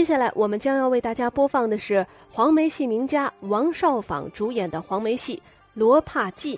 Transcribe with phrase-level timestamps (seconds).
[0.00, 5.36] 接下来我们将要为大家播放的是黄梅戏名家王少舫主演的黄梅戏
[5.74, 6.56] 《罗帕记》。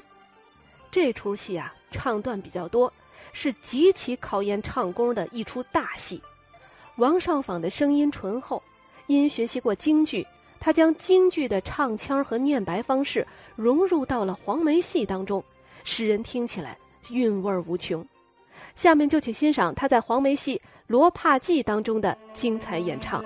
[0.93, 2.93] 这出戏啊，唱段比较多，
[3.33, 6.23] 是极其考验唱功的一出大戏。
[6.99, 8.63] 王少舫的声音醇厚，
[9.09, 10.25] 因学习过京剧，
[10.61, 15.43] 他将京剧的唱腔和念白方式融入到了黄梅戏当中，
[15.83, 16.79] 使人听起来
[17.11, 18.07] 韵味无穷。
[18.75, 20.57] 下面就请欣赏他在黄梅戏
[20.87, 23.25] 《罗帕记》当中的精彩演唱。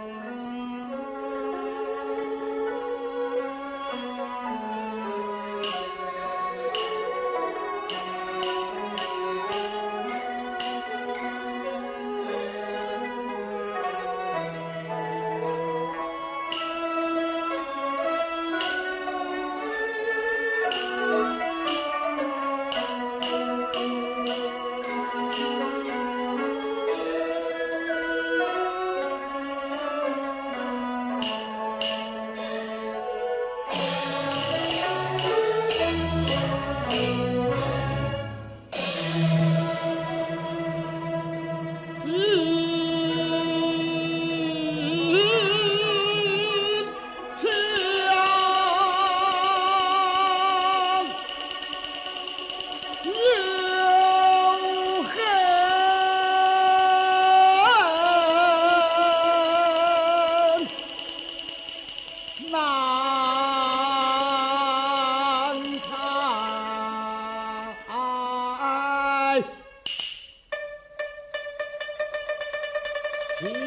[73.42, 73.65] Merci.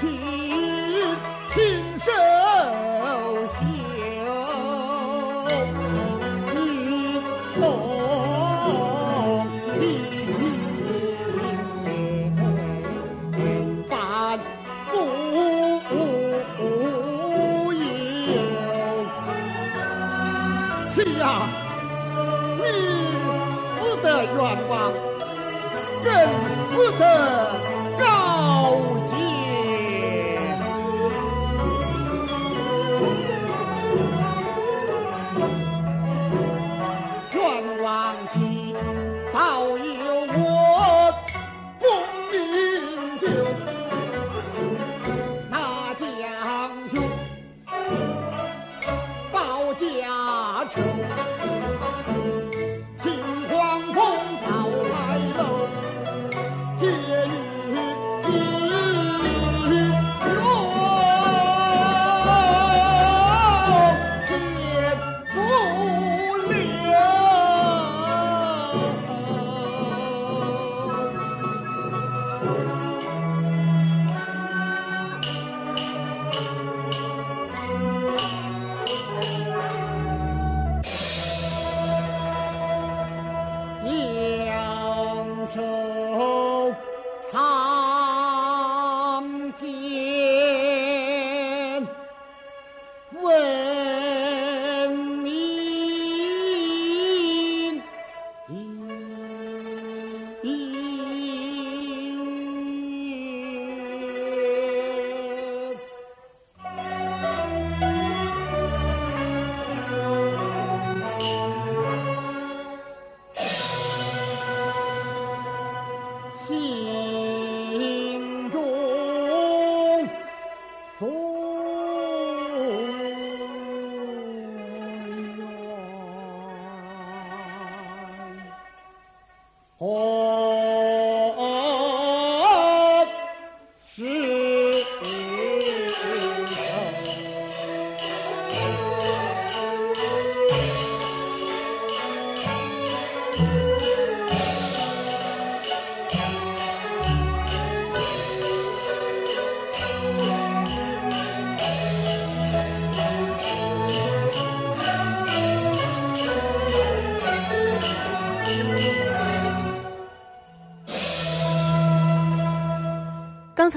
[0.00, 0.08] 亲
[1.50, 1.60] 亲
[1.98, 2.08] 手
[3.46, 3.60] 绣，
[6.54, 6.56] 引
[7.60, 7.62] 东
[9.76, 9.78] 晋，
[13.90, 13.92] 半
[14.90, 14.90] 腹，
[17.74, 17.76] 你
[20.88, 20.94] 死
[24.02, 24.34] 得冤
[24.66, 24.72] 枉，
[26.02, 26.08] 更
[26.70, 27.69] 死得。
[56.80, 57.19] 谢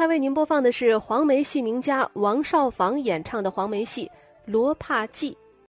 [0.03, 4.05] 才为您播放的是黄梅戏名家王少舫演唱的黄梅戏
[4.43, 5.31] 《罗帕记》。